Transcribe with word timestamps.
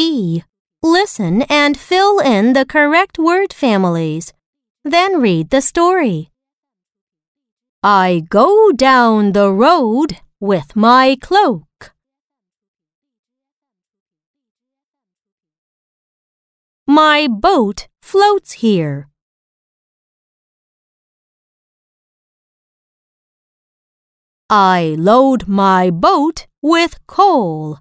E. 0.00 0.44
Listen 0.80 1.42
and 1.50 1.76
fill 1.76 2.20
in 2.20 2.52
the 2.52 2.64
correct 2.64 3.18
word 3.18 3.52
families. 3.52 4.32
Then 4.84 5.20
read 5.20 5.50
the 5.50 5.60
story. 5.60 6.30
I 7.82 8.22
go 8.28 8.70
down 8.70 9.32
the 9.32 9.50
road 9.50 10.18
with 10.38 10.76
my 10.76 11.16
cloak. 11.20 11.94
My 16.86 17.26
boat 17.26 17.88
floats 18.00 18.52
here. 18.62 19.08
I 24.48 24.94
load 24.96 25.48
my 25.48 25.90
boat 25.90 26.46
with 26.62 27.04
coal. 27.08 27.80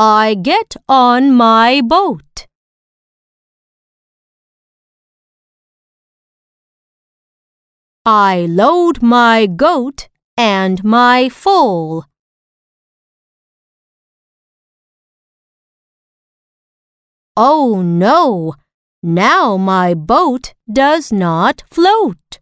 I 0.00 0.34
get 0.34 0.76
on 0.88 1.34
my 1.34 1.80
boat. 1.80 2.46
I 8.06 8.46
load 8.48 9.02
my 9.02 9.46
goat 9.46 10.08
and 10.36 10.84
my 10.84 11.28
foal. 11.28 12.04
Oh 17.36 17.82
no! 17.82 18.54
Now 19.02 19.56
my 19.56 19.94
boat 19.94 20.54
does 20.72 21.10
not 21.12 21.64
float. 21.72 22.38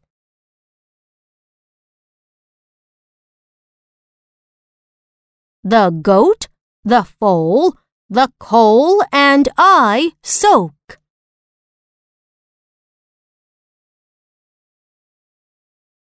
The 5.65 5.88
goat, 5.88 6.48
the 6.87 7.02
foal, 7.02 7.76
the 8.09 8.30
coal, 8.38 9.02
and 9.12 9.48
I 9.59 10.12
soak. 10.23 10.98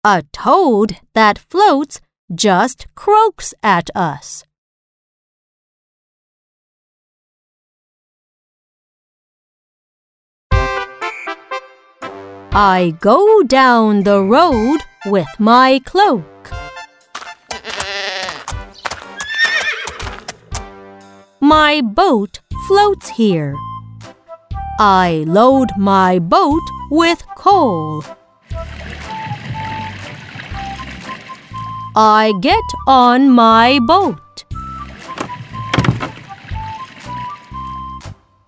A 0.04 0.22
toad 0.32 0.98
that 1.14 1.40
floats 1.40 2.00
just 2.32 2.86
croaks 2.94 3.52
at 3.64 3.90
us. 3.96 4.44
I 12.52 12.94
go 13.00 13.42
down 13.42 14.04
the 14.04 14.22
road 14.22 14.78
with 15.04 15.26
my 15.40 15.80
cloak. 15.84 16.24
My 21.48 21.80
boat 21.80 22.40
floats 22.66 23.08
here. 23.08 23.54
I 24.80 25.22
load 25.28 25.68
my 25.78 26.18
boat 26.18 26.64
with 26.90 27.24
coal. 27.36 28.02
I 31.94 32.32
get 32.40 32.64
on 32.88 33.30
my 33.30 33.78
boat. 33.86 34.44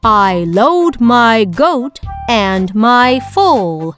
I 0.02 0.44
load 0.48 1.00
my 1.00 1.44
goat 1.44 2.00
and 2.28 2.74
my 2.74 3.20
foal. 3.32 3.94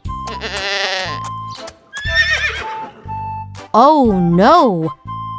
Oh 3.72 4.20
no! 4.30 4.90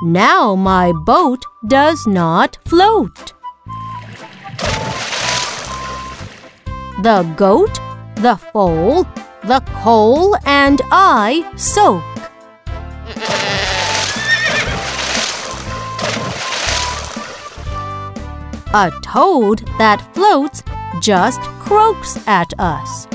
Now 0.04 0.56
my 0.56 0.92
boat 1.06 1.46
does 1.68 2.08
not 2.08 2.58
float. 2.66 3.34
The 7.02 7.24
goat, 7.36 7.80
the 8.18 8.36
foal, 8.36 9.06
the 9.44 9.64
coal, 9.82 10.38
and 10.46 10.80
I 10.92 11.52
soak. 11.56 12.04
A 18.76 18.92
toad 19.02 19.68
that 19.80 20.08
floats 20.14 20.62
just 21.02 21.42
croaks 21.60 22.20
at 22.28 22.54
us. 22.60 23.08